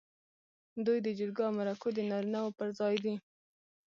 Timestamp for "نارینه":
2.09-2.39